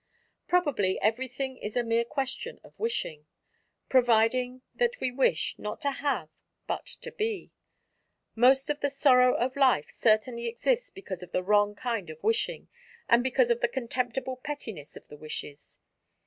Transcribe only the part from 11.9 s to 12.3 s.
of